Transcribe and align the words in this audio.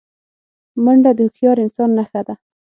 منډه 0.83 1.11
د 1.17 1.19
هوښیار 1.25 1.57
انسان 1.65 1.89
نښه 1.97 2.21
ده 2.27 2.35